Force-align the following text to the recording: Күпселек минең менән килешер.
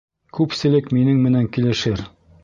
Күпселек 0.37 0.87
минең 0.97 1.19
менән 1.25 1.49
килешер. 1.59 2.03